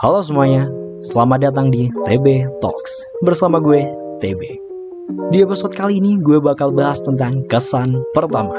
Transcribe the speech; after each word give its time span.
Halo 0.00 0.24
semuanya, 0.24 0.64
selamat 1.04 1.52
datang 1.52 1.68
di 1.68 1.92
TB 2.08 2.48
Talks 2.64 3.04
bersama 3.20 3.60
gue, 3.60 3.84
TB. 4.24 4.40
Di 5.28 5.44
episode 5.44 5.76
kali 5.76 6.00
ini 6.00 6.16
gue 6.16 6.40
bakal 6.40 6.72
bahas 6.72 7.04
tentang 7.04 7.44
kesan 7.52 8.00
pertama. 8.16 8.56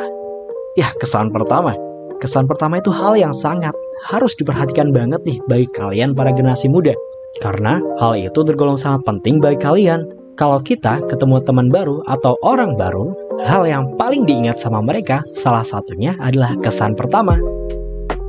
Ya, 0.77 0.93
kesan 1.01 1.33
pertama. 1.33 1.73
Kesan 2.21 2.45
pertama 2.45 2.77
itu 2.77 2.93
hal 2.93 3.17
yang 3.17 3.33
sangat 3.33 3.73
harus 4.05 4.37
diperhatikan 4.37 4.93
banget 4.93 5.17
nih 5.25 5.41
bagi 5.49 5.65
kalian 5.73 6.13
para 6.13 6.29
generasi 6.29 6.69
muda. 6.69 6.93
Karena 7.41 7.81
hal 7.97 8.21
itu 8.21 8.45
tergolong 8.45 8.77
sangat 8.77 9.01
penting 9.01 9.41
bagi 9.41 9.57
kalian. 9.57 10.05
Kalau 10.37 10.61
kita 10.61 11.01
ketemu 11.09 11.41
teman 11.41 11.73
baru 11.73 12.05
atau 12.05 12.37
orang 12.45 12.77
baru, 12.77 13.17
hal 13.41 13.65
yang 13.65 13.97
paling 13.97 14.29
diingat 14.29 14.61
sama 14.61 14.77
mereka 14.85 15.25
salah 15.33 15.65
satunya 15.65 16.13
adalah 16.21 16.53
kesan 16.61 16.93
pertama. 16.93 17.33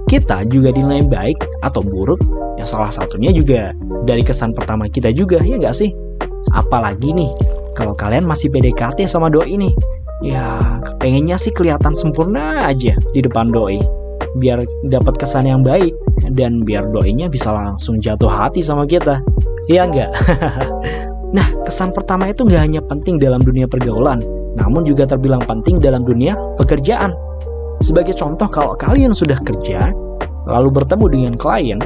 Kita 0.09 0.49
juga 0.49 0.73
dinilai 0.73 1.05
baik 1.05 1.61
atau 1.61 1.85
buruk 1.85 2.42
Ya 2.63 2.71
salah 2.71 2.95
satunya 2.95 3.35
juga 3.35 3.75
dari 4.07 4.23
kesan 4.23 4.55
pertama 4.55 4.87
kita 4.87 5.11
juga, 5.11 5.43
ya 5.43 5.59
nggak 5.59 5.75
sih? 5.75 5.91
Apalagi 6.55 7.11
nih, 7.11 7.27
kalau 7.75 7.91
kalian 7.91 8.23
masih 8.23 8.55
PDKT 8.55 9.03
sama 9.11 9.27
doi 9.27 9.59
nih, 9.59 9.75
ya 10.23 10.79
pengennya 11.03 11.35
sih 11.43 11.51
kelihatan 11.51 11.91
sempurna 11.91 12.71
aja 12.71 12.95
di 13.11 13.19
depan 13.19 13.51
doi. 13.51 13.83
Biar 14.39 14.63
dapat 14.87 15.19
kesan 15.19 15.51
yang 15.51 15.67
baik 15.67 15.91
dan 16.39 16.63
biar 16.63 16.87
doinya 16.95 17.27
bisa 17.27 17.51
langsung 17.51 17.99
jatuh 17.99 18.31
hati 18.31 18.63
sama 18.63 18.87
kita. 18.87 19.19
Ya 19.67 19.83
nggak? 19.83 20.15
nah, 21.37 21.51
kesan 21.67 21.91
pertama 21.91 22.31
itu 22.31 22.47
nggak 22.47 22.63
hanya 22.63 22.81
penting 22.87 23.19
dalam 23.19 23.43
dunia 23.43 23.67
pergaulan, 23.67 24.23
namun 24.55 24.87
juga 24.87 25.11
terbilang 25.11 25.43
penting 25.51 25.83
dalam 25.83 26.07
dunia 26.07 26.39
pekerjaan. 26.63 27.11
Sebagai 27.83 28.15
contoh, 28.15 28.47
kalau 28.47 28.79
kalian 28.79 29.11
sudah 29.11 29.43
kerja, 29.43 29.91
lalu 30.47 30.71
bertemu 30.71 31.05
dengan 31.11 31.35
klien, 31.35 31.83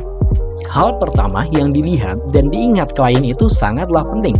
Hal 0.64 0.96
pertama 0.96 1.44
yang 1.52 1.76
dilihat 1.76 2.16
dan 2.32 2.48
diingat 2.48 2.96
klien 2.96 3.22
itu 3.22 3.52
sangatlah 3.52 4.08
penting. 4.08 4.36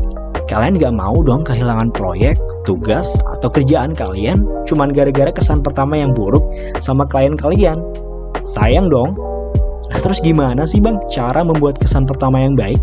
Kalian 0.47 0.78
gak 0.78 0.95
mau 0.95 1.20
dong 1.27 1.42
kehilangan 1.42 1.91
proyek, 1.91 2.39
tugas, 2.62 3.19
atau 3.36 3.50
kerjaan 3.50 3.92
kalian 3.92 4.47
cuman 4.64 4.94
gara-gara 4.94 5.28
kesan 5.28 5.61
pertama 5.61 5.98
yang 5.98 6.14
buruk 6.14 6.42
sama 6.78 7.05
klien 7.05 7.34
kalian. 7.34 7.83
Sayang 8.47 8.89
dong. 8.89 9.19
Nah 9.91 10.00
terus 10.00 10.22
gimana 10.22 10.62
sih 10.64 10.78
bang 10.78 11.03
cara 11.11 11.42
membuat 11.42 11.83
kesan 11.83 12.06
pertama 12.06 12.42
yang 12.42 12.55
baik? 12.55 12.78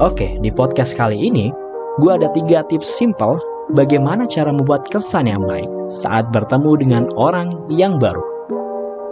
Oke, 0.00 0.36
di 0.40 0.52
podcast 0.52 0.96
kali 0.96 1.16
ini, 1.16 1.52
gue 2.00 2.10
ada 2.12 2.28
tiga 2.32 2.64
tips 2.68 2.88
simple 2.88 3.40
bagaimana 3.76 4.24
cara 4.28 4.52
membuat 4.52 4.88
kesan 4.88 5.28
yang 5.28 5.44
baik 5.44 5.68
saat 5.88 6.28
bertemu 6.32 6.72
dengan 6.80 7.04
orang 7.16 7.52
yang 7.72 7.96
baru. 8.00 8.22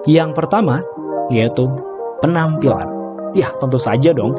Yang 0.08 0.36
pertama, 0.36 0.80
yaitu 1.28 1.68
penampilan. 2.24 2.97
Ya, 3.36 3.52
tentu 3.60 3.76
saja 3.76 4.16
dong. 4.16 4.32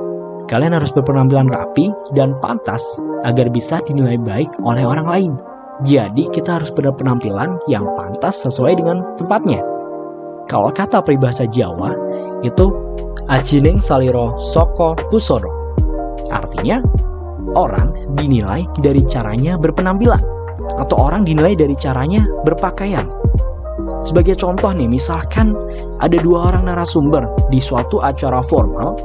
Kalian 0.50 0.74
harus 0.74 0.90
berpenampilan 0.90 1.50
rapi 1.54 1.94
dan 2.18 2.34
pantas 2.42 2.82
agar 3.22 3.54
bisa 3.54 3.78
dinilai 3.86 4.18
baik 4.18 4.50
oleh 4.66 4.82
orang 4.82 5.06
lain. 5.06 5.32
Jadi, 5.86 6.28
kita 6.34 6.60
harus 6.60 6.74
berpenampilan 6.74 7.62
yang 7.70 7.86
pantas 7.94 8.42
sesuai 8.44 8.82
dengan 8.82 9.06
tempatnya. 9.16 9.62
Kalau 10.50 10.74
kata 10.74 11.06
peribahasa 11.06 11.46
Jawa, 11.46 11.94
itu 12.42 12.74
ajining 13.30 13.78
saliro 13.78 14.34
soko 14.42 14.98
kusoro. 15.14 15.54
Artinya, 16.34 16.82
orang 17.54 17.94
dinilai 18.18 18.66
dari 18.82 19.06
caranya 19.06 19.56
berpenampilan 19.56 20.22
atau 20.82 20.96
orang 20.98 21.24
dinilai 21.30 21.54
dari 21.54 21.78
caranya 21.78 22.26
berpakaian. 22.42 23.19
Sebagai 24.00 24.40
contoh 24.40 24.72
nih, 24.72 24.88
misalkan 24.88 25.52
ada 26.00 26.16
dua 26.24 26.54
orang 26.54 26.72
narasumber 26.72 27.28
di 27.52 27.60
suatu 27.60 28.00
acara 28.00 28.40
formal 28.40 28.96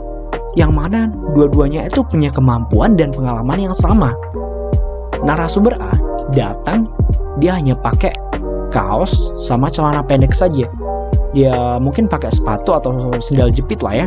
yang 0.55 0.70
mana 0.70 1.11
dua-duanya 1.34 1.91
itu 1.91 2.06
punya 2.06 2.30
kemampuan 2.30 2.95
dan 2.95 3.11
pengalaman 3.11 3.58
yang 3.58 3.74
sama. 3.74 4.14
Narasumber 5.27 5.74
A 5.83 5.98
datang, 6.30 6.86
dia 7.42 7.58
hanya 7.58 7.74
pakai 7.74 8.14
kaos 8.70 9.35
sama 9.35 9.67
celana 9.67 10.07
pendek 10.07 10.30
saja. 10.30 10.70
Ya 11.35 11.83
mungkin 11.83 12.07
pakai 12.07 12.30
sepatu 12.30 12.79
atau 12.79 12.95
sendal 13.19 13.51
jepit 13.51 13.83
lah 13.83 14.07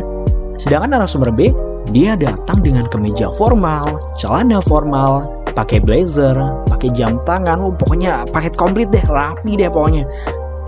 Sedangkan 0.56 0.96
narasumber 0.96 1.28
B, 1.28 1.52
dia 1.92 2.16
datang 2.16 2.64
dengan 2.64 2.88
kemeja 2.88 3.28
formal, 3.36 4.00
celana 4.16 4.64
formal, 4.64 5.28
pakai 5.52 5.84
blazer, 5.84 6.32
pakai 6.72 6.88
jam 6.96 7.20
tangan, 7.28 7.60
oh, 7.60 7.76
pokoknya 7.76 8.24
paket 8.32 8.56
komplit 8.56 8.88
deh, 8.88 9.04
rapi 9.04 9.60
deh 9.60 9.68
pokoknya 9.68 10.08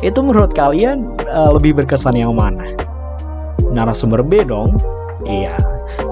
itu 0.00 0.18
menurut 0.24 0.52
kalian 0.56 1.04
uh, 1.28 1.52
lebih 1.52 1.76
berkesan 1.76 2.16
yang 2.16 2.32
mana? 2.32 2.64
Narasumber 3.70 4.24
B 4.24 4.42
dong. 4.48 4.80
Iya, 5.28 5.52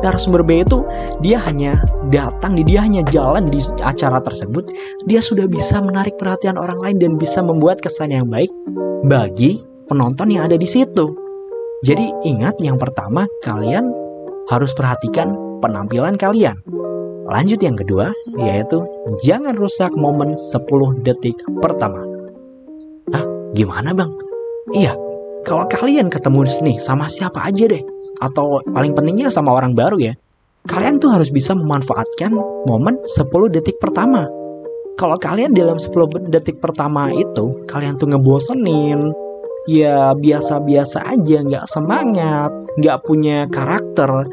narasumber 0.04 0.44
B 0.44 0.60
itu 0.68 0.84
dia 1.24 1.40
hanya 1.48 1.80
datang, 2.12 2.60
dia 2.60 2.84
hanya 2.84 3.00
jalan 3.08 3.48
di 3.48 3.56
acara 3.80 4.20
tersebut, 4.20 4.68
dia 5.08 5.24
sudah 5.24 5.48
bisa 5.48 5.80
menarik 5.80 6.20
perhatian 6.20 6.60
orang 6.60 6.76
lain 6.76 6.96
dan 7.00 7.12
bisa 7.16 7.40
membuat 7.40 7.80
kesan 7.80 8.12
yang 8.12 8.28
baik 8.28 8.52
bagi 9.08 9.64
penonton 9.88 10.28
yang 10.28 10.44
ada 10.44 10.60
di 10.60 10.68
situ. 10.68 11.16
Jadi 11.88 12.04
ingat 12.28 12.60
yang 12.60 12.76
pertama, 12.76 13.24
kalian 13.40 13.88
harus 14.52 14.76
perhatikan 14.76 15.32
penampilan 15.64 16.20
kalian. 16.20 16.60
Lanjut 17.28 17.60
yang 17.64 17.80
kedua, 17.80 18.12
yaitu 18.36 18.84
jangan 19.24 19.56
rusak 19.56 19.92
momen 19.96 20.36
10 20.36 21.00
detik 21.00 21.36
pertama. 21.64 22.18
Gimana 23.56 23.96
bang? 23.96 24.12
Iya, 24.74 24.92
kalau 25.48 25.64
kalian 25.64 26.12
ketemu 26.12 26.44
sini 26.44 26.74
sama 26.76 27.08
siapa 27.08 27.40
aja 27.40 27.64
deh, 27.64 27.80
atau 28.20 28.60
paling 28.68 28.92
pentingnya 28.92 29.32
sama 29.32 29.56
orang 29.56 29.72
baru 29.72 29.96
ya, 29.96 30.14
kalian 30.68 31.00
tuh 31.00 31.08
harus 31.08 31.32
bisa 31.32 31.56
memanfaatkan 31.56 32.36
momen 32.68 33.00
10 33.08 33.48
detik 33.48 33.80
pertama. 33.80 34.28
Kalau 34.98 35.16
kalian 35.16 35.54
dalam 35.56 35.80
10 35.80 36.28
detik 36.28 36.60
pertama 36.60 37.08
itu, 37.14 37.64
kalian 37.64 37.96
tuh 37.96 38.12
ngebosenin, 38.12 39.14
ya 39.70 40.12
biasa-biasa 40.12 41.08
aja, 41.16 41.38
nggak 41.40 41.64
semangat, 41.70 42.50
nggak 42.76 42.98
punya 43.06 43.46
karakter, 43.48 44.28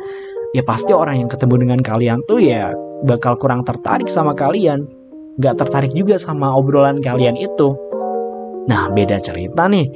ya 0.52 0.64
pasti 0.68 0.92
orang 0.92 1.24
yang 1.24 1.30
ketemu 1.30 1.56
dengan 1.68 1.80
kalian 1.80 2.20
tuh 2.28 2.40
ya 2.40 2.76
bakal 3.06 3.40
kurang 3.40 3.64
tertarik 3.64 4.10
sama 4.12 4.36
kalian, 4.36 4.88
nggak 5.40 5.56
tertarik 5.60 5.92
juga 5.96 6.20
sama 6.20 6.52
obrolan 6.52 7.00
kalian 7.00 7.40
itu. 7.40 7.76
Nah, 8.66 8.90
beda 8.90 9.22
cerita 9.22 9.70
nih. 9.70 9.90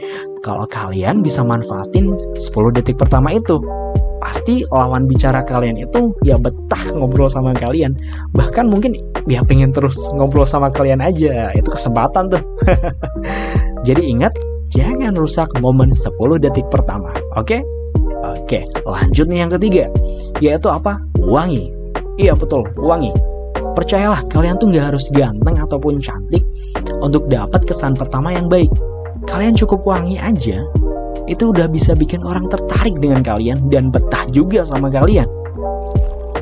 Kalau 0.46 0.70
kalian 0.70 1.26
bisa 1.26 1.42
manfaatin 1.42 2.14
10 2.38 2.76
detik 2.76 2.96
pertama 2.96 3.34
itu, 3.34 3.60
pasti 4.22 4.62
lawan 4.70 5.10
bicara 5.10 5.42
kalian 5.44 5.80
itu 5.80 6.14
ya 6.22 6.38
betah 6.38 6.94
ngobrol 6.96 7.28
sama 7.28 7.52
kalian. 7.58 7.98
Bahkan 8.32 8.70
mungkin 8.70 8.96
ya 9.26 9.42
pengen 9.44 9.74
terus 9.74 9.98
ngobrol 10.14 10.46
sama 10.46 10.70
kalian 10.70 11.02
aja. 11.02 11.52
Itu 11.58 11.74
kesempatan 11.74 12.30
tuh. 12.30 12.44
Jadi 13.88 14.06
ingat, 14.06 14.38
jangan 14.70 15.18
rusak 15.18 15.50
momen 15.60 15.92
10 15.92 16.14
detik 16.38 16.70
pertama. 16.70 17.10
Oke? 17.36 17.66
Oke, 18.30 18.70
lanjut 18.86 19.26
nih 19.26 19.40
yang 19.42 19.52
ketiga. 19.58 19.86
Yaitu 20.40 20.70
apa? 20.70 21.02
Wangi. 21.18 21.74
Iya 22.20 22.36
betul, 22.36 22.68
wangi 22.76 23.16
Percayalah, 23.80 24.28
kalian 24.28 24.60
tuh 24.60 24.76
nggak 24.76 24.92
harus 24.92 25.08
ganteng 25.16 25.56
ataupun 25.56 26.04
cantik 26.04 26.44
untuk 27.00 27.28
dapat 27.32 27.64
kesan 27.66 27.96
pertama 27.96 28.32
yang 28.36 28.48
baik. 28.48 28.72
Kalian 29.28 29.56
cukup 29.56 29.84
wangi 29.84 30.16
aja, 30.16 30.64
itu 31.30 31.54
udah 31.54 31.70
bisa 31.70 31.94
bikin 31.94 32.26
orang 32.26 32.50
tertarik 32.50 32.98
dengan 32.98 33.22
kalian 33.22 33.70
dan 33.70 33.94
betah 33.94 34.26
juga 34.34 34.66
sama 34.66 34.90
kalian. 34.90 35.28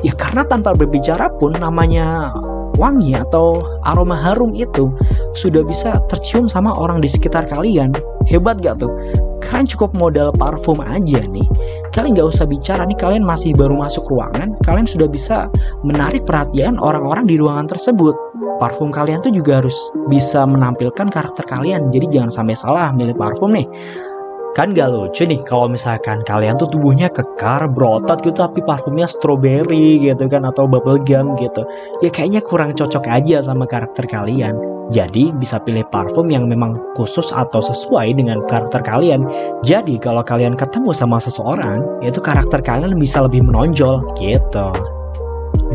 Ya 0.00 0.14
karena 0.14 0.46
tanpa 0.46 0.78
berbicara 0.78 1.26
pun 1.42 1.58
namanya 1.58 2.30
wangi 2.78 3.18
atau 3.18 3.58
aroma 3.82 4.14
harum 4.14 4.54
itu 4.54 4.94
sudah 5.34 5.66
bisa 5.66 5.98
tercium 6.06 6.46
sama 6.46 6.70
orang 6.70 7.02
di 7.02 7.10
sekitar 7.10 7.50
kalian. 7.50 7.90
Hebat 8.30 8.62
gak 8.62 8.78
tuh? 8.78 8.92
Kalian 9.42 9.66
cukup 9.66 9.90
modal 9.98 10.30
parfum 10.36 10.78
aja 10.84 11.18
nih. 11.26 11.44
Kalian 11.90 12.14
gak 12.14 12.30
usah 12.30 12.46
bicara 12.46 12.86
nih, 12.86 12.94
kalian 12.94 13.26
masih 13.26 13.56
baru 13.58 13.74
masuk 13.74 14.06
ruangan, 14.06 14.54
kalian 14.62 14.86
sudah 14.86 15.10
bisa 15.10 15.50
menarik 15.82 16.22
perhatian 16.22 16.78
orang-orang 16.78 17.26
di 17.26 17.34
ruangan 17.34 17.66
tersebut. 17.66 18.14
Parfum 18.58 18.90
kalian 18.90 19.22
tuh 19.22 19.30
juga 19.30 19.62
harus 19.62 19.74
bisa 20.10 20.42
menampilkan 20.42 21.06
karakter 21.08 21.46
kalian, 21.46 21.94
jadi 21.94 22.10
jangan 22.10 22.30
sampai 22.34 22.58
salah 22.58 22.90
milih 22.90 23.14
parfum 23.14 23.54
nih. 23.54 23.70
Kan 24.58 24.74
gak 24.74 24.90
lucu 24.90 25.22
nih 25.22 25.38
kalau 25.46 25.70
misalkan 25.70 26.26
kalian 26.26 26.58
tuh 26.58 26.66
tubuhnya 26.66 27.06
kekar, 27.06 27.70
berotot 27.70 28.18
gitu 28.26 28.42
tapi 28.42 28.58
parfumnya 28.66 29.06
strawberry 29.06 30.02
gitu 30.02 30.26
kan 30.26 30.42
atau 30.42 30.66
bubble 30.66 30.98
gum 31.06 31.38
gitu. 31.38 31.62
Ya 32.02 32.10
kayaknya 32.10 32.42
kurang 32.42 32.74
cocok 32.74 33.06
aja 33.06 33.38
sama 33.38 33.70
karakter 33.70 34.10
kalian. 34.10 34.58
Jadi 34.90 35.30
bisa 35.36 35.62
pilih 35.62 35.86
parfum 35.92 36.26
yang 36.26 36.50
memang 36.50 36.74
khusus 36.98 37.30
atau 37.30 37.62
sesuai 37.62 38.18
dengan 38.18 38.42
karakter 38.50 38.82
kalian. 38.82 39.22
Jadi 39.62 40.00
kalau 40.02 40.26
kalian 40.26 40.58
ketemu 40.58 40.90
sama 40.90 41.22
seseorang, 41.22 42.02
itu 42.02 42.18
karakter 42.18 42.58
kalian 42.58 42.98
bisa 42.98 43.22
lebih 43.22 43.46
menonjol 43.46 44.02
gitu. 44.18 44.68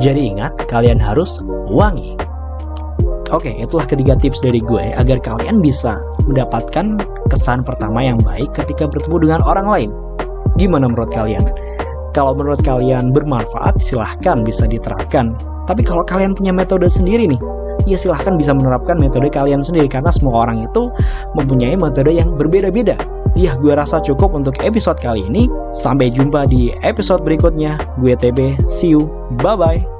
Jadi 0.01 0.33
ingat, 0.33 0.57
kalian 0.65 0.97
harus 0.97 1.39
wangi. 1.69 2.17
Oke, 3.33 3.49
itulah 3.57 3.89
ketiga 3.89 4.13
tips 4.13 4.45
dari 4.45 4.61
gue 4.61 4.93
agar 4.93 5.17
kalian 5.17 5.57
bisa 5.57 5.97
mendapatkan 6.29 7.01
kesan 7.33 7.65
pertama 7.65 8.05
yang 8.05 8.21
baik 8.21 8.53
ketika 8.53 8.85
bertemu 8.85 9.25
dengan 9.25 9.41
orang 9.41 9.67
lain. 9.67 9.89
Gimana 10.61 10.85
menurut 10.85 11.09
kalian? 11.09 11.49
Kalau 12.13 12.37
menurut 12.37 12.61
kalian 12.61 13.09
bermanfaat, 13.09 13.81
silahkan 13.81 14.45
bisa 14.45 14.69
diterapkan. 14.69 15.33
Tapi 15.65 15.81
kalau 15.81 16.05
kalian 16.05 16.37
punya 16.37 16.53
metode 16.53 16.85
sendiri 16.85 17.25
nih, 17.25 17.41
ya 17.89 17.97
silahkan 17.97 18.37
bisa 18.37 18.53
menerapkan 18.53 19.01
metode 19.01 19.33
kalian 19.33 19.65
sendiri 19.65 19.89
karena 19.89 20.13
semua 20.13 20.45
orang 20.45 20.61
itu 20.69 20.93
mempunyai 21.33 21.73
metode 21.73 22.13
yang 22.13 22.37
berbeda-beda. 22.37 22.93
Ya, 23.33 23.57
gue 23.57 23.73
rasa 23.73 23.97
cukup 23.97 24.37
untuk 24.37 24.61
episode 24.61 25.01
kali 25.01 25.25
ini. 25.25 25.49
Sampai 25.73 26.13
jumpa 26.13 26.45
di 26.45 26.69
episode 26.85 27.25
berikutnya. 27.25 27.81
Gue 27.97 28.13
TB, 28.13 28.69
see 28.69 28.93
you, 28.93 29.09
bye-bye. 29.41 29.92